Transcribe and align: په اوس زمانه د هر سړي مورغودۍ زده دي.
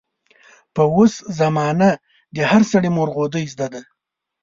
په 0.75 0.83
اوس 0.95 1.13
زمانه 1.39 1.89
د 2.35 2.37
هر 2.51 2.61
سړي 2.71 2.89
مورغودۍ 2.97 3.45
زده 3.53 3.67
دي. 3.73 3.81